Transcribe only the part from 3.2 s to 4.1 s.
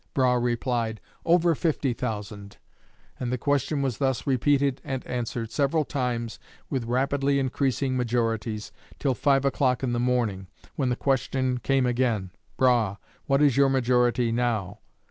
the question was